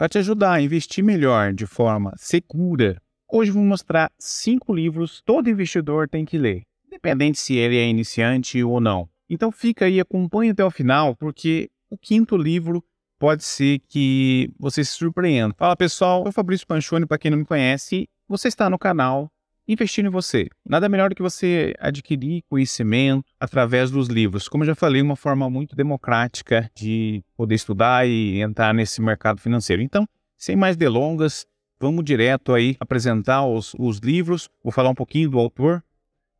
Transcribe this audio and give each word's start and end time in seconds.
para 0.00 0.08
te 0.08 0.16
ajudar 0.16 0.52
a 0.52 0.62
investir 0.62 1.04
melhor 1.04 1.52
de 1.52 1.66
forma 1.66 2.14
segura. 2.16 2.96
Hoje 3.30 3.50
vou 3.50 3.62
mostrar 3.62 4.10
cinco 4.18 4.72
livros 4.72 5.20
todo 5.26 5.50
investidor 5.50 6.08
tem 6.08 6.24
que 6.24 6.38
ler, 6.38 6.62
independente 6.86 7.38
se 7.38 7.54
ele 7.54 7.76
é 7.76 7.86
iniciante 7.86 8.64
ou 8.64 8.80
não. 8.80 9.10
Então 9.28 9.52
fica 9.52 9.84
aí, 9.84 10.00
acompanhe 10.00 10.52
até 10.52 10.64
o 10.64 10.70
final, 10.70 11.14
porque 11.14 11.68
o 11.90 11.98
quinto 11.98 12.34
livro 12.34 12.82
pode 13.18 13.44
ser 13.44 13.78
que 13.90 14.50
você 14.58 14.82
se 14.82 14.92
surpreenda. 14.92 15.54
Fala 15.58 15.76
pessoal, 15.76 16.20
eu 16.20 16.24
sou 16.24 16.32
Fabrício 16.32 16.66
Panchoni, 16.66 17.04
para 17.04 17.18
quem 17.18 17.30
não 17.30 17.36
me 17.36 17.44
conhece, 17.44 18.08
você 18.26 18.48
está 18.48 18.70
no 18.70 18.78
canal 18.78 19.30
Investir 19.72 20.04
em 20.04 20.08
Você. 20.08 20.48
Nada 20.68 20.88
melhor 20.88 21.10
do 21.10 21.14
que 21.14 21.22
você 21.22 21.72
adquirir 21.78 22.42
conhecimento 22.48 23.24
através 23.38 23.88
dos 23.88 24.08
livros. 24.08 24.48
Como 24.48 24.64
eu 24.64 24.66
já 24.66 24.74
falei, 24.74 25.00
uma 25.00 25.14
forma 25.14 25.48
muito 25.48 25.76
democrática 25.76 26.68
de 26.74 27.22
poder 27.36 27.54
estudar 27.54 28.04
e 28.04 28.40
entrar 28.40 28.74
nesse 28.74 29.00
mercado 29.00 29.40
financeiro. 29.40 29.80
Então, 29.80 30.08
sem 30.36 30.56
mais 30.56 30.76
delongas, 30.76 31.46
vamos 31.78 32.04
direto 32.04 32.52
aí 32.52 32.76
apresentar 32.80 33.46
os, 33.46 33.72
os 33.78 33.98
livros. 33.98 34.50
Vou 34.60 34.72
falar 34.72 34.90
um 34.90 34.94
pouquinho 34.94 35.30
do 35.30 35.38
autor. 35.38 35.84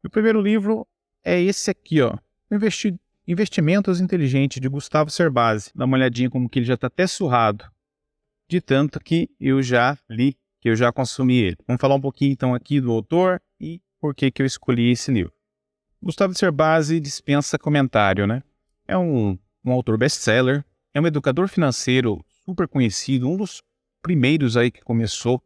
O 0.04 0.10
primeiro 0.10 0.42
livro 0.42 0.84
é 1.22 1.40
esse 1.40 1.70
aqui, 1.70 2.00
ó. 2.00 2.18
Investi 2.50 2.98
Investimentos 3.28 4.00
Inteligentes, 4.00 4.60
de 4.60 4.68
Gustavo 4.68 5.08
Cerbasi. 5.08 5.70
Dá 5.72 5.84
uma 5.84 5.96
olhadinha 5.96 6.28
como 6.28 6.48
que 6.48 6.58
ele 6.58 6.66
já 6.66 6.74
está 6.74 6.88
até 6.88 7.06
surrado. 7.06 7.64
De 8.48 8.60
tanto 8.60 8.98
que 8.98 9.30
eu 9.38 9.62
já 9.62 9.96
li 10.08 10.36
que 10.60 10.68
eu 10.68 10.76
já 10.76 10.92
consumi 10.92 11.38
ele. 11.38 11.56
Vamos 11.66 11.80
falar 11.80 11.94
um 11.94 12.00
pouquinho 12.00 12.32
então 12.32 12.54
aqui 12.54 12.80
do 12.80 12.92
autor 12.92 13.40
e 13.58 13.80
por 14.00 14.14
que, 14.14 14.30
que 14.30 14.42
eu 14.42 14.46
escolhi 14.46 14.92
esse 14.92 15.10
livro. 15.10 15.32
Gustavo 16.02 16.34
Cerbasi 16.34 17.00
dispensa 17.00 17.58
comentário, 17.58 18.26
né? 18.26 18.42
É 18.86 18.96
um, 18.96 19.38
um 19.64 19.72
autor 19.72 19.98
best-seller, 19.98 20.64
é 20.94 21.00
um 21.00 21.06
educador 21.06 21.48
financeiro 21.48 22.24
super 22.44 22.66
conhecido, 22.66 23.28
um 23.28 23.36
dos 23.36 23.62
primeiros 24.02 24.56
aí 24.56 24.70
que 24.70 24.82
começou 24.82 25.42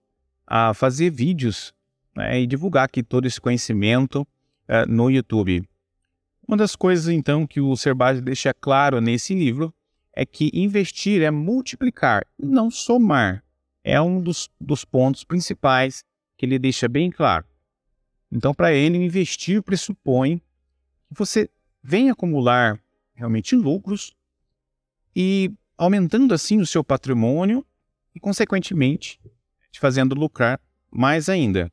a 0.47 0.73
fazer 0.75 1.11
vídeos 1.11 1.73
né, 2.17 2.41
e 2.41 2.47
divulgar 2.47 2.85
aqui 2.85 3.03
todo 3.03 3.27
esse 3.27 3.41
conhecimento 3.41 4.23
uh, 4.69 4.89
no 4.89 5.11
YouTube. 5.11 5.69
Uma 6.47 6.57
das 6.57 6.77
coisas 6.77 7.09
então 7.09 7.47
que 7.47 7.61
o 7.61 7.77
Cerbasi 7.77 8.21
deixa 8.21 8.53
claro 8.55 9.01
nesse 9.01 9.35
livro 9.35 9.75
é 10.15 10.25
que 10.25 10.51
investir 10.55 11.23
é 11.23 11.31
multiplicar, 11.31 12.25
não 12.39 12.71
somar 12.71 13.44
é 13.85 14.01
um 14.01 14.21
dos, 14.21 14.51
dos 14.59 14.85
pontos 14.85 15.23
principais 15.23 16.03
que 16.37 16.47
ele 16.47 16.59
deixa 16.59 16.89
bem 16.89 17.11
claro. 17.11 17.45
Então, 18.33 18.55
para 18.55 18.73
ele, 18.73 18.97
investir 18.97 19.63
pressupõe 19.63 20.39
que 20.39 21.15
você 21.15 21.49
vem 21.83 22.11
acumular 22.11 22.81
realmente 23.15 23.55
lucros 23.55 24.17
e 25.15 25.53
aumentando 25.77 26.35
assim 26.35 26.61
o 26.61 26.67
seu 26.67 26.83
patrimônio 26.83 27.65
e, 28.15 28.19
consequentemente, 28.19 29.21
te 29.71 29.79
fazendo 29.79 30.15
lucrar 30.15 30.61
mais 30.91 31.29
ainda. 31.29 31.71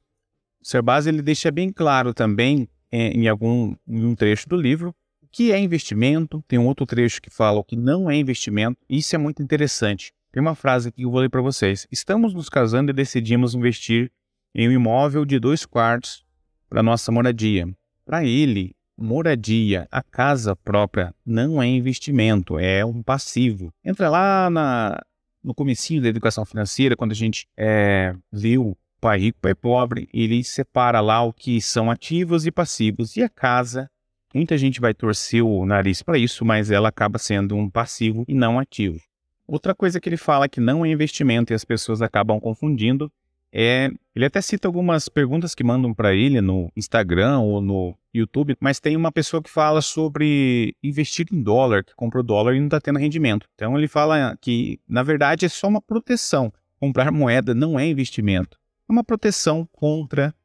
O 0.61 0.67
Serbaz 0.67 1.07
ele 1.07 1.21
deixa 1.21 1.49
bem 1.49 1.71
claro 1.71 2.13
também 2.13 2.67
é, 2.91 3.07
em 3.07 3.27
algum 3.27 3.75
em 3.87 4.05
um 4.05 4.13
trecho 4.13 4.47
do 4.47 4.55
livro 4.55 4.93
o 5.21 5.27
que 5.31 5.51
é 5.51 5.59
investimento. 5.59 6.43
Tem 6.47 6.59
um 6.59 6.67
outro 6.67 6.85
trecho 6.85 7.21
que 7.21 7.29
fala 7.29 7.59
o 7.59 7.63
que 7.63 7.75
não 7.75 8.11
é 8.11 8.15
investimento. 8.15 8.77
Isso 8.89 9.15
é 9.15 9.17
muito 9.17 9.41
interessante. 9.41 10.13
Tem 10.31 10.41
uma 10.41 10.55
frase 10.55 10.91
que 10.91 11.03
eu 11.03 11.11
vou 11.11 11.19
ler 11.19 11.29
para 11.29 11.41
vocês. 11.41 11.85
Estamos 11.91 12.33
nos 12.33 12.47
casando 12.47 12.89
e 12.89 12.93
decidimos 12.93 13.53
investir 13.53 14.09
em 14.55 14.69
um 14.69 14.71
imóvel 14.71 15.25
de 15.25 15.37
dois 15.37 15.65
quartos 15.65 16.23
para 16.69 16.81
nossa 16.81 17.11
moradia. 17.11 17.67
Para 18.05 18.23
ele, 18.23 18.73
moradia, 18.97 19.87
a 19.91 20.01
casa 20.01 20.55
própria, 20.55 21.13
não 21.25 21.61
é 21.61 21.67
investimento, 21.67 22.57
é 22.57 22.85
um 22.85 23.03
passivo. 23.03 23.73
Entra 23.83 24.09
lá 24.09 24.49
na, 24.49 25.01
no 25.43 25.53
comecinho 25.53 26.01
da 26.01 26.07
educação 26.07 26.45
financeira, 26.45 26.95
quando 26.95 27.11
a 27.11 27.15
gente 27.15 27.45
é, 27.57 28.15
viu 28.31 28.77
pai 29.01 29.19
rico, 29.19 29.39
pai 29.41 29.55
pobre, 29.55 30.07
ele 30.13 30.43
separa 30.43 31.01
lá 31.01 31.23
o 31.23 31.33
que 31.33 31.59
são 31.59 31.91
ativos 31.91 32.45
e 32.45 32.51
passivos. 32.51 33.17
E 33.17 33.23
a 33.23 33.27
casa, 33.27 33.89
muita 34.33 34.57
gente 34.57 34.79
vai 34.79 34.93
torcer 34.93 35.43
o 35.43 35.65
nariz 35.65 36.01
para 36.01 36.17
isso, 36.17 36.45
mas 36.45 36.71
ela 36.71 36.87
acaba 36.87 37.17
sendo 37.17 37.57
um 37.57 37.69
passivo 37.69 38.23
e 38.27 38.33
não 38.33 38.59
ativo. 38.59 39.01
Outra 39.47 39.75
coisa 39.75 39.99
que 39.99 40.07
ele 40.07 40.17
fala 40.17 40.47
que 40.47 40.59
não 40.59 40.85
é 40.85 40.89
investimento 40.89 41.51
e 41.51 41.55
as 41.55 41.65
pessoas 41.65 42.01
acabam 42.01 42.39
confundindo 42.39 43.11
é. 43.51 43.91
Ele 44.13 44.25
até 44.25 44.41
cita 44.41 44.67
algumas 44.67 45.07
perguntas 45.07 45.55
que 45.55 45.63
mandam 45.63 45.93
para 45.93 46.13
ele 46.13 46.41
no 46.41 46.71
Instagram 46.75 47.39
ou 47.39 47.61
no 47.61 47.97
YouTube, 48.13 48.57
mas 48.59 48.79
tem 48.79 48.97
uma 48.97 49.11
pessoa 49.11 49.41
que 49.41 49.49
fala 49.49 49.81
sobre 49.81 50.75
investir 50.83 51.27
em 51.31 51.41
dólar, 51.41 51.83
que 51.83 51.95
comprou 51.95 52.21
dólar 52.21 52.55
e 52.55 52.59
não 52.59 52.67
está 52.67 52.79
tendo 52.81 52.99
rendimento. 52.99 53.47
Então 53.55 53.77
ele 53.77 53.87
fala 53.87 54.37
que, 54.41 54.79
na 54.87 55.01
verdade, 55.01 55.45
é 55.45 55.49
só 55.49 55.67
uma 55.67 55.81
proteção. 55.81 56.51
Comprar 56.77 57.11
moeda 57.11 57.53
não 57.53 57.79
é 57.79 57.87
investimento. 57.87 58.57
É 58.89 58.91
uma 58.91 59.03
proteção 59.03 59.67
contra 59.71 60.35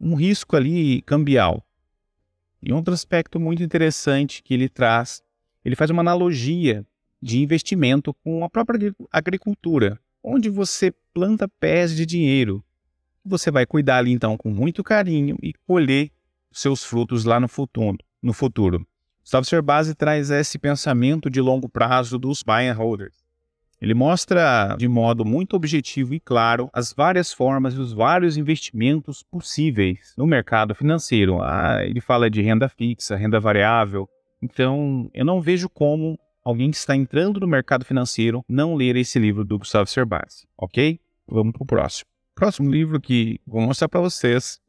um 0.00 0.14
risco 0.14 0.56
ali 0.56 1.02
cambial. 1.02 1.62
E 2.62 2.72
outro 2.72 2.94
aspecto 2.94 3.38
muito 3.38 3.62
interessante 3.62 4.42
que 4.42 4.54
ele 4.54 4.68
traz, 4.68 5.22
ele 5.64 5.76
faz 5.76 5.90
uma 5.90 6.00
analogia 6.00 6.86
de 7.22 7.40
investimento 7.40 8.12
com 8.12 8.44
a 8.44 8.50
própria 8.50 8.94
agricultura, 9.12 9.98
onde 10.22 10.50
você 10.50 10.92
planta 11.14 11.46
pés 11.46 11.94
de 11.94 12.04
dinheiro. 12.04 12.64
Você 13.24 13.50
vai 13.50 13.64
cuidar 13.64 13.98
ali 13.98 14.10
então 14.10 14.36
com 14.36 14.50
muito 14.50 14.82
carinho 14.82 15.38
e 15.40 15.52
colher 15.66 16.10
seus 16.50 16.82
frutos 16.82 17.24
lá 17.24 17.38
no 17.38 17.48
futuro. 17.48 17.98
No 18.20 18.32
futuro. 18.32 18.84
Gustavo 19.20 19.44
Cerbasi 19.44 19.94
traz 19.94 20.30
esse 20.30 20.58
pensamento 20.58 21.30
de 21.30 21.40
longo 21.40 21.68
prazo 21.68 22.18
dos 22.18 22.42
buy 22.42 22.66
and 22.66 22.74
holders. 22.74 23.22
Ele 23.80 23.94
mostra 23.94 24.76
de 24.78 24.86
modo 24.86 25.24
muito 25.24 25.56
objetivo 25.56 26.14
e 26.14 26.20
claro 26.20 26.70
as 26.72 26.92
várias 26.92 27.32
formas 27.32 27.74
e 27.74 27.78
os 27.78 27.92
vários 27.92 28.36
investimentos 28.36 29.24
possíveis 29.24 30.14
no 30.16 30.24
mercado 30.26 30.74
financeiro. 30.74 31.42
Ah, 31.42 31.84
ele 31.84 32.00
fala 32.00 32.30
de 32.30 32.40
renda 32.42 32.68
fixa, 32.68 33.16
renda 33.16 33.40
variável. 33.40 34.08
Então, 34.40 35.10
eu 35.12 35.24
não 35.24 35.40
vejo 35.40 35.68
como 35.68 36.18
alguém 36.44 36.70
que 36.70 36.76
está 36.76 36.94
entrando 36.96 37.40
no 37.40 37.46
mercado 37.46 37.84
financeiro 37.84 38.44
não 38.48 38.74
ler 38.74 38.96
esse 38.96 39.18
livro 39.18 39.44
do 39.44 39.58
Gustavo 39.58 39.88
Cerbasi, 39.88 40.46
ok? 40.56 41.00
Vamos 41.26 41.52
para 41.52 41.62
o 41.62 41.66
próximo. 41.66 42.06
Próximo 42.34 42.70
livro 42.70 43.00
que 43.00 43.40
vou 43.46 43.60
mostrar 43.60 43.88
para 43.88 44.00
vocês 44.00 44.60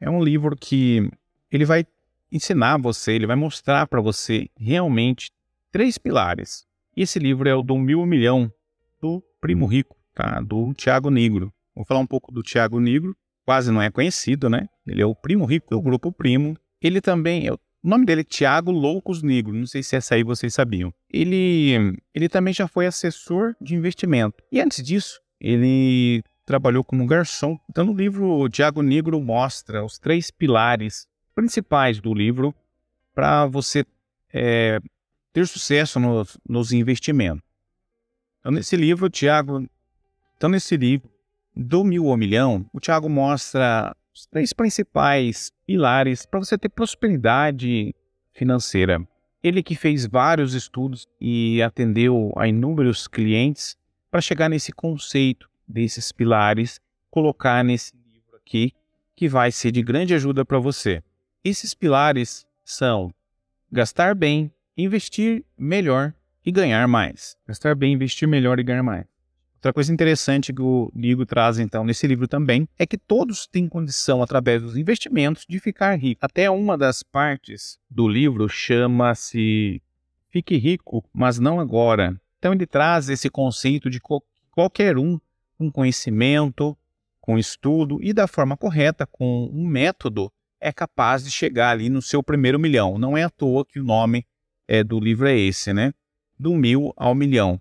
é 0.00 0.08
um 0.08 0.22
livro 0.22 0.56
que 0.56 1.10
ele 1.50 1.64
vai 1.64 1.86
ensinar 2.30 2.78
você, 2.78 3.12
ele 3.12 3.26
vai 3.26 3.36
mostrar 3.36 3.86
para 3.86 4.00
você 4.00 4.48
realmente 4.56 5.30
três 5.72 5.98
pilares. 5.98 6.66
Esse 6.96 7.18
livro 7.18 7.48
é 7.48 7.54
o 7.54 7.62
do 7.62 7.76
Mil 7.76 8.04
Milhão, 8.04 8.52
do 9.00 9.22
Primo 9.40 9.66
Rico, 9.66 9.96
tá? 10.14 10.40
do 10.40 10.74
Tiago 10.74 11.10
Negro. 11.10 11.52
Vou 11.74 11.84
falar 11.84 12.00
um 12.00 12.06
pouco 12.06 12.32
do 12.32 12.42
Tiago 12.42 12.80
Negro, 12.80 13.16
quase 13.44 13.70
não 13.70 13.80
é 13.80 13.90
conhecido, 13.90 14.50
né? 14.50 14.68
Ele 14.86 15.00
é 15.00 15.06
o 15.06 15.14
primo 15.14 15.44
rico 15.44 15.70
do 15.70 15.80
grupo 15.80 16.12
Primo. 16.12 16.56
Ele 16.82 17.00
também 17.00 17.46
é 17.46 17.52
o 17.52 17.58
o 17.88 17.90
nome 17.90 18.04
dele 18.04 18.20
é 18.20 18.24
Tiago 18.24 18.70
Loucos 18.70 19.22
Negro, 19.22 19.54
não 19.54 19.66
sei 19.66 19.82
se 19.82 19.96
essa 19.96 20.14
aí 20.14 20.22
vocês 20.22 20.52
sabiam. 20.52 20.92
Ele, 21.08 21.96
ele 22.14 22.28
também 22.28 22.52
já 22.52 22.68
foi 22.68 22.84
assessor 22.84 23.56
de 23.58 23.74
investimento. 23.74 24.44
E 24.52 24.60
antes 24.60 24.84
disso, 24.84 25.18
ele 25.40 26.22
trabalhou 26.44 26.84
como 26.84 27.06
garçom. 27.06 27.58
Então, 27.70 27.86
no 27.86 27.94
livro, 27.94 28.40
o 28.40 28.46
Tiago 28.46 28.82
Negro 28.82 29.18
mostra 29.22 29.82
os 29.82 29.98
três 29.98 30.30
pilares 30.30 31.08
principais 31.34 31.98
do 31.98 32.12
livro 32.12 32.54
para 33.14 33.46
você 33.46 33.86
é, 34.34 34.80
ter 35.32 35.46
sucesso 35.46 35.98
nos, 35.98 36.36
nos 36.46 36.72
investimentos. 36.72 37.42
Então, 38.40 38.52
nesse 38.52 38.76
livro, 38.76 39.08
Tiago. 39.08 39.66
Então, 40.36 40.50
nesse 40.50 40.76
livro, 40.76 41.10
do 41.56 41.82
mil 41.82 42.10
ao 42.10 42.18
milhão, 42.18 42.66
o 42.70 42.80
Tiago 42.80 43.08
mostra 43.08 43.96
os 44.18 44.26
três 44.26 44.52
principais 44.52 45.52
pilares 45.64 46.26
para 46.26 46.40
você 46.40 46.58
ter 46.58 46.68
prosperidade 46.68 47.94
financeira. 48.32 49.00
Ele 49.42 49.62
que 49.62 49.76
fez 49.76 50.06
vários 50.06 50.54
estudos 50.54 51.06
e 51.20 51.62
atendeu 51.62 52.32
a 52.36 52.48
inúmeros 52.48 53.06
clientes 53.06 53.76
para 54.10 54.20
chegar 54.20 54.48
nesse 54.48 54.72
conceito 54.72 55.48
desses 55.66 56.10
pilares, 56.10 56.80
colocar 57.10 57.62
nesse 57.62 57.92
livro 58.12 58.36
aqui, 58.36 58.72
que 59.14 59.28
vai 59.28 59.52
ser 59.52 59.70
de 59.70 59.82
grande 59.82 60.14
ajuda 60.14 60.44
para 60.44 60.58
você. 60.58 61.00
Esses 61.44 61.72
pilares 61.72 62.44
são 62.64 63.14
gastar 63.70 64.16
bem, 64.16 64.52
investir 64.76 65.44
melhor 65.56 66.12
e 66.44 66.50
ganhar 66.50 66.88
mais. 66.88 67.36
Gastar 67.46 67.76
bem, 67.76 67.92
investir 67.92 68.26
melhor 68.26 68.58
e 68.58 68.64
ganhar 68.64 68.82
mais. 68.82 69.06
Outra 69.58 69.72
coisa 69.72 69.92
interessante 69.92 70.52
que 70.52 70.62
o 70.62 70.88
Ligo 70.94 71.26
traz, 71.26 71.58
então, 71.58 71.82
nesse 71.82 72.06
livro 72.06 72.28
também, 72.28 72.68
é 72.78 72.86
que 72.86 72.96
todos 72.96 73.44
têm 73.44 73.68
condição, 73.68 74.22
através 74.22 74.62
dos 74.62 74.76
investimentos, 74.76 75.44
de 75.48 75.58
ficar 75.58 75.98
rico. 75.98 76.24
Até 76.24 76.48
uma 76.48 76.78
das 76.78 77.02
partes 77.02 77.76
do 77.90 78.06
livro 78.06 78.48
chama-se 78.48 79.82
Fique 80.30 80.56
Rico, 80.56 81.04
mas 81.12 81.40
não 81.40 81.58
agora. 81.58 82.16
Então, 82.38 82.52
ele 82.52 82.66
traz 82.68 83.08
esse 83.08 83.28
conceito 83.28 83.90
de 83.90 83.98
qualquer 84.52 84.96
um 84.96 85.18
com 85.58 85.72
conhecimento, 85.72 86.78
com 87.20 87.36
estudo 87.36 87.98
e 88.00 88.12
da 88.12 88.28
forma 88.28 88.56
correta, 88.56 89.08
com 89.08 89.50
um 89.52 89.66
método, 89.66 90.32
é 90.60 90.70
capaz 90.70 91.24
de 91.24 91.32
chegar 91.32 91.70
ali 91.70 91.88
no 91.88 92.00
seu 92.00 92.22
primeiro 92.22 92.60
milhão. 92.60 92.96
Não 92.96 93.16
é 93.16 93.24
à 93.24 93.30
toa 93.30 93.66
que 93.66 93.80
o 93.80 93.84
nome 93.84 94.24
é, 94.68 94.84
do 94.84 95.00
livro 95.00 95.26
é 95.26 95.36
esse, 95.36 95.72
né? 95.72 95.92
Do 96.38 96.54
mil 96.54 96.92
ao 96.96 97.12
milhão. 97.12 97.60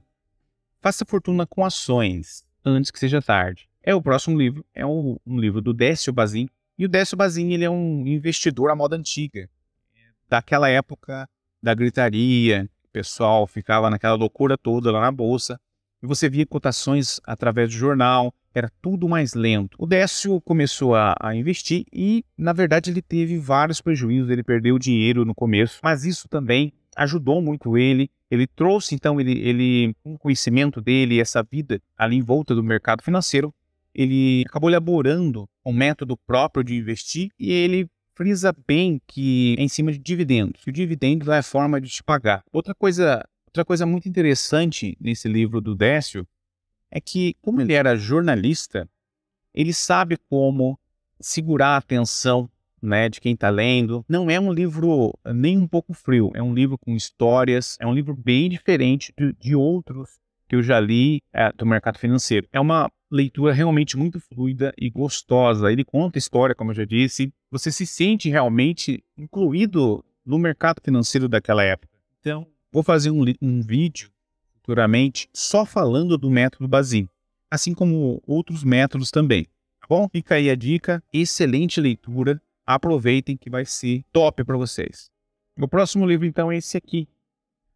Faça 0.88 1.04
fortuna 1.04 1.46
com 1.46 1.66
ações. 1.66 2.46
antes 2.64 2.92
que 2.92 2.98
seja 2.98 3.22
tarde. 3.22 3.68
É 3.84 3.94
o 3.94 4.02
próximo 4.02 4.38
livro, 4.38 4.66
é 4.74 4.86
um, 4.86 5.18
um 5.28 5.38
livro 5.38 5.60
do 5.60 5.74
Décio 5.74 6.14
Bazin. 6.14 6.48
E 6.78 6.86
o 6.86 6.88
Décio 6.88 7.18
Bazin 7.18 7.52
ele 7.52 7.66
é 7.66 7.70
um 7.70 8.08
investidor 8.08 8.72
à 8.72 8.76
moda 8.76 8.96
antiga, 8.96 9.50
daquela 10.30 10.70
época 10.70 11.28
da 11.62 11.74
gritaria, 11.74 12.70
o 12.86 12.88
pessoal 12.94 13.46
ficava 13.46 13.90
naquela 13.90 14.16
loucura 14.16 14.58
toda 14.58 14.90
lá 14.90 15.02
na 15.02 15.12
bolsa, 15.12 15.60
e 16.02 16.08
você 16.08 16.30
via 16.30 16.46
cotações 16.46 17.20
através 17.26 17.70
do 17.70 17.76
jornal, 17.76 18.34
era 18.56 18.72
tudo 18.82 19.10
mais 19.10 19.34
lento. 19.34 19.76
O 19.78 19.86
Décio 19.86 20.40
começou 20.40 20.96
a, 20.96 21.18
a, 21.20 21.36
investir 21.36 21.84
e, 21.92 22.24
na 22.38 22.54
verdade, 22.54 22.92
ele 22.92 23.02
teve 23.02 23.38
vários 23.38 23.82
prejuízos, 23.82 24.30
ele 24.30 24.42
perdeu 24.42 24.80
dinheiro 24.80 25.26
no 25.26 25.36
começo, 25.36 25.82
mas 25.84 26.06
isso 26.06 26.30
também 26.30 26.72
ajudou 26.98 27.42
muito 27.42 27.78
ele. 27.78 28.10
Ele 28.30 28.48
trouxe, 28.48 28.96
então, 28.96 29.22
ele, 29.22 29.40
ele 29.40 29.96
um 30.04 30.18
conhecimento 30.18 30.82
dele, 30.82 31.22
essa 31.22 31.42
vida 31.44 31.82
ali 31.96 32.18
em 32.18 32.22
volta 32.22 32.54
do 32.54 32.64
mercado 32.64 33.02
financeiro, 33.02 33.54
ele 33.94 34.44
acabou 34.48 34.70
elaborando 34.70 35.48
um 35.66 35.72
método 35.72 36.18
próprio 36.18 36.64
de 36.64 36.76
investir 36.76 37.30
e 37.40 37.52
ele 37.52 37.90
frisa 38.14 38.54
bem 38.68 39.02
que 39.08 39.56
é 39.58 39.62
em 39.62 39.68
cima 39.68 39.92
de 39.92 40.00
dividendos. 40.00 40.64
Que 40.64 40.70
o 40.70 40.74
dividendo 40.74 41.32
é 41.32 41.38
a 41.38 41.44
forma 41.44 41.80
de 41.80 41.90
te 41.90 42.04
pagar. 42.04 42.44
Outra 42.52 42.76
coisa, 42.76 43.24
outra 43.46 43.64
coisa 43.64 43.86
muito 43.86 44.10
interessante 44.10 44.98
nesse 45.00 45.28
livro 45.28 45.62
do 45.62 45.76
Décio 45.76 46.28
é 46.92 47.00
que, 47.00 47.36
como 47.42 47.62
ele 47.62 47.74
era 47.74 47.96
jornalista, 47.96 48.90
ele 49.54 49.74
sabe 49.74 50.18
como 50.30 50.80
segurar 51.20 51.70
a 51.70 51.78
atenção 51.78 52.50
né, 52.82 53.10
de 53.10 53.20
quem 53.20 53.34
está 53.34 53.50
lendo. 53.50 54.06
Não 54.08 54.30
é 54.30 54.40
um 54.40 54.52
livro 54.52 55.14
nem 55.26 55.58
um 55.58 55.68
pouco 55.68 55.94
frio, 55.94 56.32
é 56.34 56.42
um 56.42 56.54
livro 56.54 56.78
com 56.78 56.96
histórias, 56.96 57.78
é 57.80 57.88
um 57.88 57.94
livro 57.94 58.16
bem 58.16 58.50
diferente 58.50 59.14
de, 59.18 59.34
de 59.34 59.56
outros 59.56 60.20
que 60.48 60.56
eu 60.56 60.64
já 60.64 60.80
li 60.80 61.22
é, 61.34 61.52
do 61.52 61.66
mercado 61.66 61.98
financeiro. 62.00 62.48
É 62.52 62.60
uma 62.60 62.90
leitura 63.12 63.54
realmente 63.54 63.98
muito 63.98 64.20
fluida 64.20 64.74
e 64.78 64.90
gostosa. 64.90 65.72
Ele 65.72 65.84
conta 65.84 66.18
história, 66.18 66.56
como 66.56 66.72
eu 66.72 66.76
já 66.76 66.86
disse. 66.86 67.34
Você 67.52 67.72
se 67.72 67.86
sente 67.86 68.30
realmente 68.30 69.04
incluído 69.18 70.04
no 70.26 70.38
mercado 70.38 70.82
financeiro 70.84 71.28
daquela 71.28 71.64
época. 71.64 71.94
Então, 72.20 72.48
vou 72.72 72.84
fazer 72.84 73.12
um, 73.12 73.24
um 73.42 73.62
vídeo 73.62 74.10
futuramente 74.56 75.30
só 75.34 75.66
falando 75.66 76.18
do 76.18 76.30
método 76.30 76.68
Bazin, 76.68 77.08
assim 77.50 77.74
como 77.74 78.22
outros 78.28 78.64
métodos 78.64 79.10
também. 79.10 79.46
Tá 79.80 79.88
bom? 79.90 80.10
Fica 80.10 80.36
aí 80.36 80.50
a 80.50 80.56
dica, 80.56 81.02
excelente 81.14 81.80
leitura, 81.80 82.42
aproveitem 82.68 83.38
que 83.38 83.50
vai 83.50 83.66
ser 83.66 84.04
top 84.12 84.44
para 84.44 84.58
vocês. 84.58 85.10
O 85.58 85.68
próximo 85.68 86.06
livro 86.06 86.28
então 86.28 86.52
é 86.52 86.58
esse 86.58 86.78
aqui, 86.78 87.08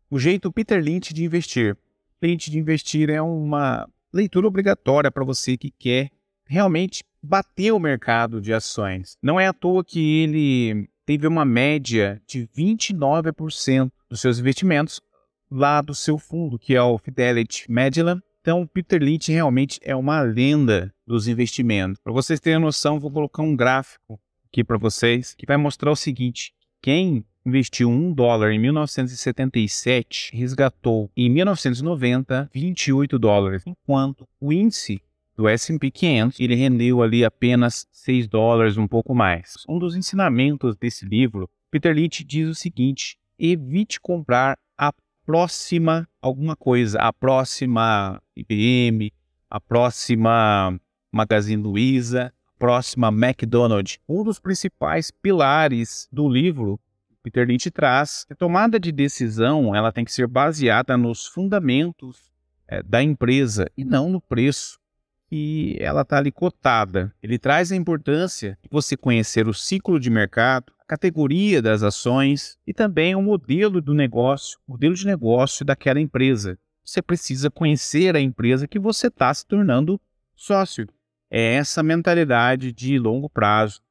O 0.09 0.19
Jeito 0.19 0.51
Peter 0.51 0.83
Lynch 0.83 1.13
de 1.13 1.23
Investir. 1.23 1.77
Lynch 2.21 2.51
de 2.51 2.59
Investir 2.59 3.09
é 3.09 3.21
uma 3.21 3.89
leitura 4.13 4.45
obrigatória 4.45 5.09
para 5.09 5.23
você 5.23 5.55
que 5.55 5.71
quer 5.71 6.11
realmente 6.45 7.01
bater 7.23 7.71
o 7.71 7.79
mercado 7.79 8.41
de 8.41 8.53
ações. 8.53 9.15
Não 9.23 9.39
é 9.39 9.47
à 9.47 9.53
toa 9.53 9.85
que 9.85 10.19
ele 10.19 10.89
teve 11.05 11.25
uma 11.25 11.45
média 11.45 12.21
de 12.27 12.45
29% 12.47 13.89
dos 14.09 14.19
seus 14.19 14.37
investimentos 14.37 15.01
lá 15.49 15.81
do 15.81 15.95
seu 15.95 16.17
fundo, 16.17 16.59
que 16.59 16.75
é 16.75 16.81
o 16.81 16.97
Fidelity 16.97 17.71
Magellan. 17.71 18.21
Então, 18.41 18.67
Peter 18.67 19.01
Lynch 19.01 19.31
realmente 19.31 19.79
é 19.83 19.95
uma 19.95 20.21
lenda 20.21 20.93
dos 21.07 21.27
investimentos. 21.27 21.99
Para 22.03 22.11
vocês 22.11 22.39
terem 22.39 22.59
noção, 22.59 22.99
vou 22.99 23.11
colocar 23.11 23.43
um 23.43 23.55
gráfico 23.55 24.19
aqui 24.51 24.65
para 24.65 24.77
vocês 24.77 25.33
que 25.33 25.45
vai 25.45 25.55
mostrar 25.55 25.91
o 25.91 25.95
seguinte: 25.95 26.53
quem 26.81 27.25
investiu 27.45 27.89
um 27.89 28.13
dólar 28.13 28.51
em 28.51 28.59
1977 28.59 30.35
resgatou 30.35 31.09
em 31.15 31.29
1990 31.29 32.49
28 32.53 33.17
dólares, 33.17 33.63
enquanto 33.65 34.27
o 34.39 34.51
índice 34.51 35.01
do 35.35 35.47
S&P 35.47 35.89
500 35.89 36.39
ele 36.39 36.55
rendeu 36.55 37.01
ali 37.01 37.23
apenas 37.23 37.87
6 37.91 38.27
dólares, 38.27 38.77
um 38.77 38.87
pouco 38.87 39.15
mais. 39.15 39.55
Um 39.67 39.79
dos 39.79 39.95
ensinamentos 39.95 40.75
desse 40.75 41.05
livro, 41.05 41.49
Peter 41.71 41.95
Lynch 41.95 42.23
diz 42.23 42.49
o 42.49 42.53
seguinte: 42.53 43.17
evite 43.39 43.99
comprar 43.99 44.57
a 44.77 44.93
próxima 45.25 46.07
alguma 46.21 46.55
coisa, 46.57 46.99
a 46.99 47.13
próxima 47.13 48.21
IBM, 48.35 49.11
a 49.49 49.59
próxima 49.61 50.77
Magazine 51.11 51.63
Luiza, 51.63 52.33
próxima 52.61 53.07
McDonald's. 53.07 53.97
Um 54.07 54.23
dos 54.23 54.39
principais 54.39 55.09
pilares 55.09 56.07
do 56.11 56.29
livro 56.29 56.79
Peter 57.23 57.47
Lynch 57.47 57.71
traz 57.71 58.25
a 58.29 58.35
tomada 58.35 58.79
de 58.79 58.91
decisão 58.91 59.75
ela 59.75 59.91
tem 59.91 60.05
que 60.05 60.13
ser 60.13 60.27
baseada 60.27 60.95
nos 60.95 61.25
fundamentos 61.25 62.31
é, 62.67 62.83
da 62.83 63.01
empresa 63.01 63.69
e 63.75 63.83
não 63.83 64.09
no 64.09 64.21
preço 64.21 64.79
que 65.27 65.75
ela 65.79 66.01
está 66.01 66.17
ali 66.17 66.31
cotada. 66.31 67.11
Ele 67.21 67.39
traz 67.39 67.71
a 67.71 67.75
importância 67.75 68.57
de 68.61 68.69
você 68.69 68.95
conhecer 68.95 69.47
o 69.47 69.53
ciclo 69.53 69.99
de 69.99 70.09
mercado, 70.09 70.71
categoria 70.87 71.61
das 71.61 71.81
ações 71.81 72.57
e 72.67 72.73
também 72.73 73.15
o 73.15 73.21
modelo 73.21 73.81
do 73.81 73.93
negócio, 73.93 74.59
modelo 74.67 74.93
de 74.93 75.05
negócio 75.05 75.65
daquela 75.65 75.99
empresa. 75.99 76.59
Você 76.83 77.01
precisa 77.01 77.49
conhecer 77.49 78.15
a 78.15 78.19
empresa 78.19 78.67
que 78.67 78.77
você 78.77 79.07
está 79.07 79.33
se 79.33 79.47
tornando 79.47 79.99
sócio. 80.35 80.87
É 81.31 81.55
essa 81.55 81.81
mentalidade 81.81 82.73
de 82.73 82.99
longo 82.99 83.29
prazo 83.29 83.81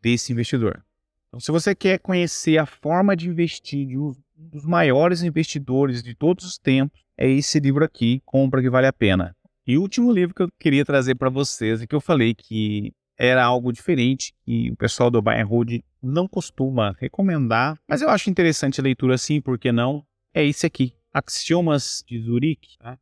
desse 0.00 0.32
investidor. 0.32 0.84
Então, 1.26 1.40
se 1.40 1.50
você 1.50 1.74
quer 1.74 1.98
conhecer 1.98 2.56
a 2.58 2.64
forma 2.64 3.16
de 3.16 3.28
investir 3.28 3.88
de 3.88 3.98
um 3.98 4.14
dos 4.36 4.64
maiores 4.64 5.22
investidores 5.22 6.00
de 6.00 6.14
todos 6.14 6.44
os 6.44 6.56
tempos, 6.56 7.02
é 7.18 7.28
esse 7.28 7.58
livro 7.58 7.84
aqui, 7.84 8.22
Compra 8.24 8.62
que 8.62 8.70
Vale 8.70 8.86
a 8.86 8.92
Pena. 8.92 9.36
E 9.66 9.76
o 9.76 9.80
último 9.80 10.12
livro 10.12 10.32
que 10.32 10.42
eu 10.42 10.48
queria 10.60 10.84
trazer 10.84 11.16
para 11.16 11.28
vocês 11.28 11.82
e 11.82 11.86
que 11.88 11.94
eu 11.94 12.00
falei 12.00 12.34
que 12.34 12.92
era 13.18 13.42
algo 13.42 13.72
diferente 13.72 14.32
e 14.46 14.70
o 14.70 14.76
pessoal 14.76 15.10
do 15.10 15.20
Buy 15.22 15.40
and 15.40 15.46
Hold 15.46 15.80
não 16.02 16.28
costuma 16.28 16.94
recomendar, 17.00 17.76
mas 17.88 18.02
eu 18.02 18.10
acho 18.10 18.30
interessante 18.30 18.80
a 18.80 18.84
leitura 18.84 19.16
sim, 19.16 19.40
por 19.40 19.58
que 19.58 19.72
não? 19.72 20.04
É 20.32 20.44
esse 20.44 20.66
aqui, 20.66 20.92
Axiomas 21.14 22.04
de 22.06 22.20
Zurich, 22.20 22.76
tá? 22.76 22.98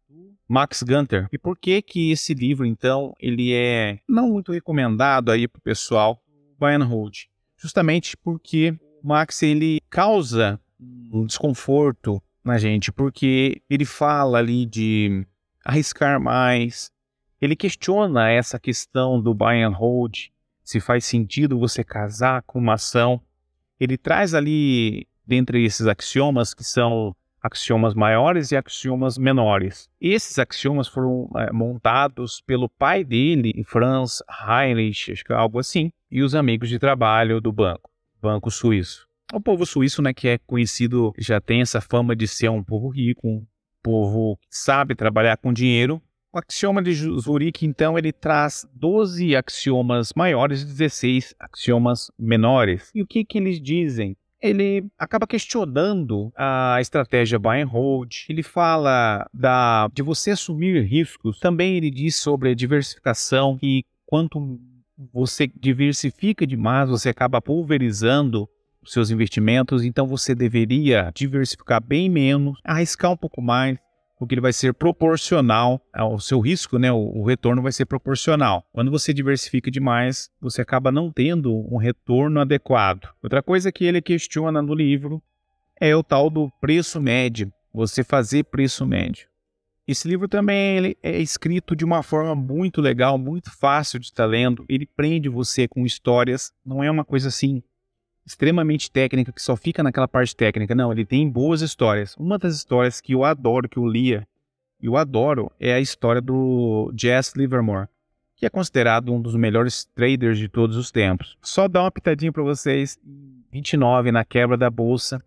Max 0.47 0.83
Gunter. 0.83 1.29
E 1.33 1.39
por 1.39 1.57
que 1.57 1.81
que 1.81 2.11
esse 2.11 2.35
livro, 2.35 2.67
então, 2.67 3.15
ele 3.19 3.55
é 3.55 3.99
não 4.07 4.29
muito 4.29 4.53
recomendado 4.53 5.31
aí 5.31 5.49
para 5.49 5.59
o 5.59 5.63
pessoal 5.63 6.23
Buy 6.59 6.75
and 6.75 6.85
Hold? 6.85 7.25
Justamente 7.57 8.15
porque 8.19 8.79
o 9.03 9.09
Max, 9.09 9.43
ele 9.43 9.81
causa 9.89 10.61
um 10.79 11.25
desconforto 11.25 12.23
na 12.45 12.59
gente, 12.59 12.93
porque 12.93 13.63
ele 13.71 13.85
fala 13.85 14.39
ali 14.39 14.67
de 14.67 15.27
arriscar 15.65 16.21
mais, 16.21 16.91
ele 17.41 17.57
questiona 17.57 18.31
essa 18.31 18.59
questão 18.59 19.21
do 19.21 19.35
buy 19.35 19.63
and 19.63 19.71
hold, 19.71 20.29
se 20.63 20.79
faz 20.79 21.05
sentido 21.05 21.59
você 21.59 21.83
casar 21.83 22.43
com 22.43 22.59
uma 22.59 22.75
ação. 22.75 23.21
Ele 23.81 23.99
traz 23.99 24.33
ali, 24.33 25.09
dentre 25.27 25.65
esses 25.65 25.87
axiomas, 25.89 26.55
que 26.55 26.63
são 26.63 27.17
axiomas 27.43 27.95
maiores 27.95 28.53
e 28.53 28.57
axiomas 28.57 29.19
menores. 29.19 29.89
Esses 30.01 30.39
axiomas 30.39 30.89
foram 30.89 31.29
é, 31.37 31.53
montados 31.53 32.41
pelo 32.41 32.69
pai 32.69 33.03
dele, 33.03 33.65
Franz 33.67 34.23
Heinrich, 34.49 35.13
acho 35.13 35.25
que 35.25 35.33
é 35.33 35.37
algo 35.37 35.59
assim, 35.59 35.91
e 36.11 36.23
os 36.23 36.35
amigos 36.35 36.69
de 36.69 36.79
trabalho 36.79 37.41
do 37.41 37.53
banco, 37.53 37.91
Banco 38.21 38.51
Suíço. 38.51 39.09
O 39.33 39.41
povo 39.41 39.65
suíço, 39.65 40.03
né, 40.03 40.13
que 40.13 40.29
é 40.29 40.39
conhecido, 40.39 41.13
já 41.19 41.41
tem 41.41 41.63
essa 41.63 41.81
fama 41.81 42.15
de 42.15 42.29
ser 42.29 42.51
um 42.51 42.63
povo 42.63 42.89
rico, 42.91 43.27
um 43.27 43.47
povo 43.83 44.37
que 44.37 44.47
sabe 44.51 44.95
trabalhar 44.95 45.39
com 45.39 45.55
dinheiro, 45.55 46.03
o 46.35 46.39
axioma 46.39 46.83
de 46.83 46.95
Zurich, 46.95 47.67
então, 47.67 47.99
ele 47.99 48.11
traz 48.11 48.67
12 48.73 49.37
axiomas 49.37 50.15
maiores 50.17 50.63
e 50.63 50.65
16 50.65 51.35
axiomas 51.39 52.11
menores. 52.19 52.91
E 52.95 53.03
o 53.03 53.07
que, 53.07 53.23
que 53.23 53.37
eles 53.37 53.61
dizem? 53.61 54.17
Ele 54.43 54.87
acaba 54.99 55.27
questionando 55.27 56.33
a 56.37 56.79
estratégia 56.81 57.39
buy 57.39 57.61
and 57.61 57.67
hold. 57.67 58.27
Ele 58.29 58.43
fala 58.43 59.29
da, 59.33 59.89
de 59.95 60.03
você 60.03 60.33
assumir 60.33 60.83
riscos. 60.83 61.39
Também 61.39 61.77
ele 61.77 61.91
diz 61.91 62.17
sobre 62.17 62.51
a 62.51 62.55
diversificação 62.55 63.59
e 63.63 63.85
quanto 64.05 64.59
você 65.13 65.47
diversifica 65.47 66.47
demais, 66.47 66.91
você 66.91 67.09
acaba 67.09 67.41
pulverizando 67.41 68.49
os 68.83 68.93
seus 68.93 69.11
investimentos, 69.11 69.85
então 69.85 70.07
você 70.07 70.35
deveria 70.35 71.11
diversificar 71.15 71.83
bem 71.83 72.09
menos, 72.09 72.59
arriscar 72.65 73.13
um 73.13 73.17
pouco 73.17 73.41
mais 73.41 73.79
porque 74.23 74.37
ele 74.37 74.41
vai 74.41 74.53
ser 74.53 74.73
proporcional 74.73 75.85
ao 75.93 76.21
seu 76.21 76.39
risco, 76.39 76.79
né? 76.79 76.93
O, 76.93 76.97
o, 76.97 77.25
retorno 77.25 77.61
vai 77.61 77.73
ser 77.73 77.87
proporcional. 77.87 78.65
Quando 78.73 78.89
você 78.89 79.13
diversifica 79.13 79.69
demais, 79.69 80.31
você 80.41 80.63
acaba 80.63 80.93
não 80.93 81.11
tendo 81.11 81.53
um 81.53 81.77
retorno 81.77 82.41
adequado. 82.41 83.09
Outra 83.21 83.43
coisa 83.43 83.73
que 83.73 83.85
ele 83.85 84.01
questiona 84.01 84.63
no 84.63 84.75
livro 84.75 85.21
é 85.81 85.97
o 85.97 86.05
tal 86.05 86.31
do 86.31 86.49
preço 86.61 87.01
médio, 87.01 87.53
você 87.75 88.05
fazer 88.05 88.45
preço 88.45 88.87
médio. 88.87 89.27
Esse 89.89 90.07
livro 90.07 90.29
também 90.29 90.77
ele 90.77 90.97
é 91.03 91.19
escrito 91.19 91.75
de 91.75 91.85
uma 91.85 92.05
forma 92.05 92.37
muito 92.37 92.81
legal, 92.81 93.19
muito 93.19 93.51
fácil 93.51 93.99
de 93.99 94.07
estar 94.07 94.27
lendo. 94.27 94.65
Ele 94.69 94.87
prende 94.87 95.29
você 95.29 95.67
com 95.67 95.85
histórias, 95.85 96.53
não 96.65 96.85
é 96.85 96.89
uma 96.89 97.05
coisa 97.05 97.27
assim 97.27 97.61
extremamente 98.25 98.91
técnica, 98.91 99.33
que 99.33 99.43
só 99.43 99.57
fica 99.57 99.83
naquela 99.83 100.09
parte 100.09 100.35
técnica. 100.35 100.75
Não, 100.75 100.93
ele 100.93 101.05
tem 101.05 101.29
boas 101.29 101.61
histórias. 101.61 102.17
Uma 102.17 102.39
das 102.39 102.57
histórias 102.57 103.01
que 103.01 103.15
eu 103.15 103.25
adoro, 103.25 103.69
que 103.69 103.79
eu 103.79 103.87
lia 103.87 104.27
eu 104.83 104.97
adoro 104.97 105.51
é 105.61 105.73
a 105.73 105.81
história 105.81 106.21
do 106.21 106.93
Jess 106.99 107.35
Livermore, 107.37 107.87
que 108.35 108.45
é 108.45 108.51
considerado 108.51 109.13
um 109.13 109.23
dos 109.23 109.37
melhores 109.37 109.85
traders 109.95 110.37
de 110.39 110.49
todos 110.49 110.77
os 110.77 110.91
tempos. 110.91 111.39
Só 111.41 111.69
dar 111.69 111.83
uma 111.83 111.91
pitadinha 111.91 112.33
para 112.33 112.43
vocês. 112.43 112.99
29 113.53 114.11
na 114.11 114.25
quebra 114.25 114.57
da 114.57 114.69
bolsa, 114.69 115.23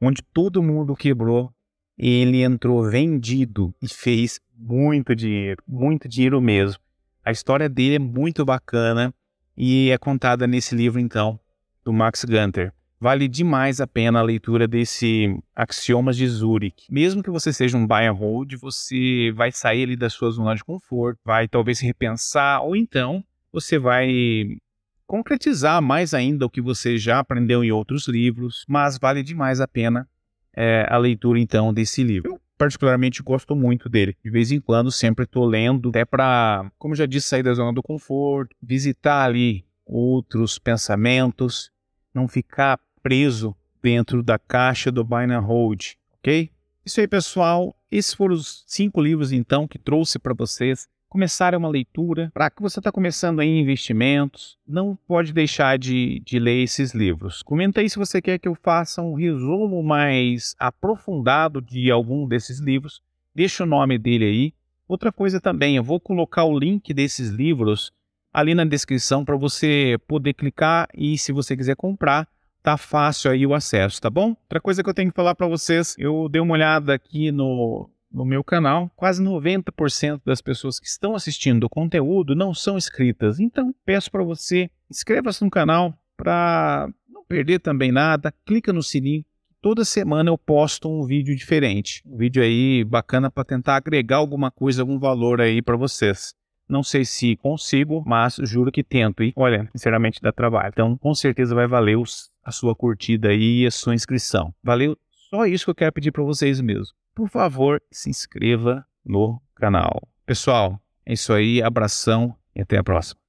onde 0.00 0.20
todo 0.22 0.62
mundo 0.62 0.94
quebrou, 0.94 1.50
ele 1.96 2.42
entrou 2.42 2.82
vendido 2.82 3.74
e 3.80 3.88
fez 3.88 4.40
muito 4.54 5.16
dinheiro, 5.16 5.62
muito 5.66 6.06
dinheiro 6.06 6.40
mesmo. 6.40 6.78
A 7.24 7.30
história 7.30 7.68
dele 7.68 7.94
é 7.94 7.98
muito 8.00 8.44
bacana 8.44 9.14
e 9.56 9.90
é 9.90 9.96
contada 9.96 10.46
nesse 10.46 10.74
livro 10.74 11.00
então 11.00 11.40
do 11.88 11.92
Max 11.92 12.22
Gunter. 12.22 12.70
Vale 13.00 13.26
demais 13.26 13.80
a 13.80 13.86
pena 13.86 14.18
a 14.18 14.22
leitura 14.22 14.68
desse 14.68 15.34
Axiomas 15.56 16.18
de 16.18 16.28
Zurich. 16.28 16.84
Mesmo 16.90 17.22
que 17.22 17.30
você 17.30 17.50
seja 17.50 17.78
um 17.78 17.86
buy 17.86 18.04
and 18.04 18.12
hold, 18.12 18.52
você 18.56 19.32
vai 19.34 19.50
sair 19.50 19.84
ali 19.84 19.96
da 19.96 20.10
sua 20.10 20.30
zona 20.30 20.54
de 20.54 20.62
conforto, 20.62 21.18
vai 21.24 21.48
talvez 21.48 21.80
repensar, 21.80 22.60
ou 22.60 22.76
então 22.76 23.24
você 23.50 23.78
vai 23.78 24.58
concretizar 25.06 25.80
mais 25.80 26.12
ainda 26.12 26.44
o 26.44 26.50
que 26.50 26.60
você 26.60 26.98
já 26.98 27.20
aprendeu 27.20 27.64
em 27.64 27.72
outros 27.72 28.06
livros, 28.06 28.66
mas 28.68 28.98
vale 28.98 29.22
demais 29.22 29.58
a 29.62 29.66
pena 29.66 30.06
é, 30.54 30.86
a 30.90 30.98
leitura 30.98 31.40
então 31.40 31.72
desse 31.72 32.02
livro. 32.02 32.32
Eu 32.32 32.40
particularmente 32.58 33.22
gosto 33.22 33.56
muito 33.56 33.88
dele. 33.88 34.14
De 34.22 34.30
vez 34.30 34.52
em 34.52 34.60
quando 34.60 34.92
sempre 34.92 35.24
estou 35.24 35.46
lendo, 35.46 35.88
até 35.88 36.04
para, 36.04 36.70
como 36.76 36.94
já 36.94 37.06
disse, 37.06 37.28
sair 37.28 37.42
da 37.42 37.54
zona 37.54 37.72
do 37.72 37.82
conforto, 37.82 38.54
visitar 38.60 39.24
ali 39.24 39.64
outros 39.86 40.58
pensamentos, 40.58 41.70
não 42.18 42.26
ficar 42.26 42.80
preso 43.00 43.54
dentro 43.80 44.22
da 44.24 44.38
caixa 44.38 44.90
do 44.90 45.04
Buy 45.04 45.24
and 45.24 45.40
Hold, 45.40 45.92
ok? 46.18 46.50
Isso 46.84 47.00
aí, 47.00 47.06
pessoal. 47.06 47.76
Esses 47.90 48.12
foram 48.12 48.34
os 48.34 48.64
cinco 48.66 49.00
livros, 49.00 49.30
então, 49.30 49.68
que 49.68 49.78
trouxe 49.78 50.18
para 50.18 50.34
vocês 50.34 50.88
começarem 51.08 51.56
uma 51.56 51.68
leitura. 51.68 52.30
Para 52.34 52.50
que 52.50 52.60
você 52.60 52.80
está 52.80 52.90
começando 52.90 53.40
em 53.40 53.60
investimentos, 53.60 54.58
não 54.66 54.98
pode 55.06 55.32
deixar 55.32 55.78
de, 55.78 56.20
de 56.20 56.38
ler 56.40 56.62
esses 56.62 56.92
livros. 56.92 57.42
Comenta 57.42 57.80
aí 57.80 57.88
se 57.88 57.98
você 57.98 58.20
quer 58.20 58.38
que 58.38 58.48
eu 58.48 58.54
faça 58.54 59.00
um 59.00 59.14
resumo 59.14 59.82
mais 59.82 60.54
aprofundado 60.58 61.62
de 61.62 61.90
algum 61.90 62.26
desses 62.26 62.58
livros. 62.58 63.00
Deixa 63.34 63.62
o 63.62 63.66
nome 63.66 63.96
dele 63.96 64.24
aí. 64.24 64.54
Outra 64.88 65.12
coisa 65.12 65.40
também, 65.40 65.76
eu 65.76 65.84
vou 65.84 66.00
colocar 66.00 66.44
o 66.44 66.58
link 66.58 66.92
desses 66.92 67.28
livros 67.28 67.92
ali 68.38 68.54
na 68.54 68.64
descrição 68.64 69.24
para 69.24 69.36
você 69.36 69.98
poder 70.06 70.32
clicar 70.32 70.88
e 70.94 71.18
se 71.18 71.32
você 71.32 71.56
quiser 71.56 71.74
comprar, 71.74 72.28
tá 72.62 72.76
fácil 72.76 73.32
aí 73.32 73.44
o 73.44 73.52
acesso, 73.52 74.00
tá 74.00 74.08
bom? 74.08 74.28
Outra 74.28 74.60
coisa 74.60 74.82
que 74.82 74.88
eu 74.88 74.94
tenho 74.94 75.10
que 75.10 75.16
falar 75.16 75.34
para 75.34 75.48
vocês, 75.48 75.96
eu 75.98 76.28
dei 76.28 76.40
uma 76.40 76.54
olhada 76.54 76.94
aqui 76.94 77.32
no, 77.32 77.90
no 78.12 78.24
meu 78.24 78.44
canal, 78.44 78.90
quase 78.94 79.20
90% 79.20 80.20
das 80.24 80.40
pessoas 80.40 80.78
que 80.78 80.86
estão 80.86 81.16
assistindo 81.16 81.64
o 81.64 81.68
conteúdo 81.68 82.36
não 82.36 82.54
são 82.54 82.76
inscritas. 82.76 83.40
Então, 83.40 83.74
peço 83.84 84.08
para 84.08 84.22
você, 84.22 84.70
inscreva-se 84.88 85.42
no 85.42 85.50
canal 85.50 85.92
para 86.16 86.88
não 87.08 87.24
perder 87.24 87.58
também 87.58 87.90
nada, 87.90 88.32
clica 88.46 88.72
no 88.72 88.84
sininho. 88.84 89.24
Toda 89.60 89.84
semana 89.84 90.30
eu 90.30 90.38
posto 90.38 90.88
um 90.88 91.04
vídeo 91.04 91.34
diferente, 91.34 92.04
um 92.06 92.16
vídeo 92.16 92.40
aí 92.40 92.84
bacana 92.84 93.28
para 93.28 93.42
tentar 93.42 93.74
agregar 93.74 94.18
alguma 94.18 94.52
coisa, 94.52 94.82
algum 94.82 94.96
valor 94.96 95.40
aí 95.40 95.60
para 95.60 95.76
vocês. 95.76 96.38
Não 96.68 96.82
sei 96.82 97.04
se 97.04 97.36
consigo, 97.36 98.02
mas 98.06 98.36
juro 98.42 98.70
que 98.70 98.84
tento. 98.84 99.22
E 99.22 99.32
olha, 99.36 99.68
sinceramente 99.72 100.20
dá 100.20 100.30
trabalho. 100.30 100.68
Então, 100.68 100.96
com 100.96 101.14
certeza 101.14 101.54
vai 101.54 101.66
valer 101.66 101.96
os, 101.96 102.30
a 102.44 102.50
sua 102.50 102.74
curtida 102.74 103.32
e 103.32 103.66
a 103.66 103.70
sua 103.70 103.94
inscrição. 103.94 104.54
Valeu? 104.62 104.96
Só 105.30 105.46
isso 105.46 105.64
que 105.64 105.70
eu 105.70 105.74
quero 105.74 105.92
pedir 105.92 106.12
para 106.12 106.22
vocês 106.22 106.60
mesmo. 106.60 106.94
Por 107.14 107.28
favor, 107.28 107.82
se 107.90 108.10
inscreva 108.10 108.86
no 109.04 109.40
canal. 109.54 110.02
Pessoal, 110.24 110.80
é 111.04 111.14
isso 111.14 111.32
aí. 111.32 111.62
Abração 111.62 112.34
e 112.54 112.60
até 112.60 112.78
a 112.78 112.84
próxima. 112.84 113.20